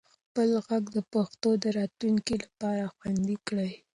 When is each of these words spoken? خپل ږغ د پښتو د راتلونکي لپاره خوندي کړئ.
خپل 0.15 0.47
ږغ 0.65 0.83
د 0.95 0.97
پښتو 1.13 1.49
د 1.63 1.65
راتلونکي 1.77 2.35
لپاره 2.43 2.83
خوندي 2.95 3.37
کړئ. 3.47 3.71